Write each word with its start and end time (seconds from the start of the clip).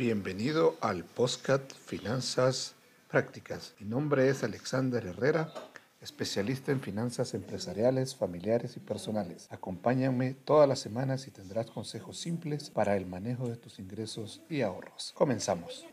Bienvenido 0.00 0.78
al 0.80 1.04
Postcat 1.04 1.74
Finanzas 1.74 2.74
Prácticas. 3.10 3.74
Mi 3.78 3.86
nombre 3.86 4.30
es 4.30 4.42
Alexander 4.42 5.04
Herrera, 5.04 5.52
especialista 6.00 6.72
en 6.72 6.80
finanzas 6.80 7.34
empresariales, 7.34 8.16
familiares 8.16 8.78
y 8.78 8.80
personales. 8.80 9.46
Acompáñame 9.50 10.32
todas 10.32 10.66
las 10.66 10.78
semanas 10.78 11.26
y 11.26 11.30
tendrás 11.30 11.70
consejos 11.70 12.18
simples 12.18 12.70
para 12.70 12.96
el 12.96 13.04
manejo 13.04 13.46
de 13.46 13.56
tus 13.56 13.78
ingresos 13.78 14.40
y 14.48 14.62
ahorros. 14.62 15.12
Comenzamos. 15.14 15.84